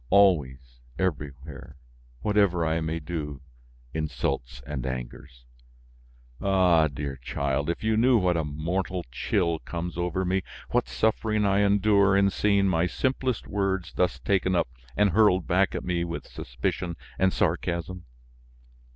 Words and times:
Always, 0.09 0.79
everywhere, 0.97 1.77
whatever 2.21 2.65
I 2.65 2.81
may 2.81 2.97
do, 2.99 3.43
insults 3.93 4.59
and 4.65 4.83
angers! 4.83 5.45
Ah! 6.41 6.87
dear 6.87 7.17
child, 7.17 7.69
if 7.69 7.83
you 7.83 7.95
knew 7.95 8.17
what 8.17 8.35
a 8.35 8.43
mortal 8.43 9.05
chill 9.11 9.59
comes 9.59 9.99
over 9.99 10.25
me, 10.25 10.41
what 10.71 10.87
suffering 10.87 11.45
I 11.45 11.59
endure 11.59 12.17
in 12.17 12.31
seeing 12.31 12.67
my 12.67 12.87
simplest 12.87 13.45
words 13.45 13.93
thus 13.93 14.17
taken 14.19 14.55
up 14.55 14.69
and 14.97 15.11
hurled 15.11 15.45
back 15.45 15.75
at 15.75 15.83
me 15.83 16.03
with 16.03 16.25
suspicion 16.25 16.95
and 17.19 17.31
sarcasm! 17.31 18.05